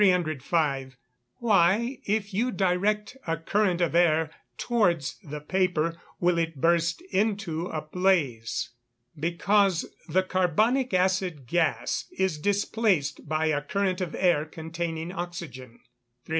[1.37, 7.67] Why, if you direct a current of air towards the paper, will it burst into
[7.67, 8.71] a blaze?
[9.15, 15.73] Because the carbonic acid gas is displaced by a current of air containing oxygen.
[16.25, 16.29] 306.